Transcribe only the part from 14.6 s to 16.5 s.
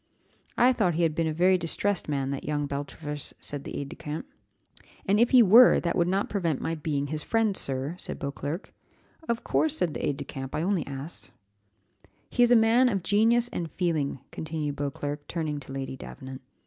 Beauclerc, turning to Lady Davenant.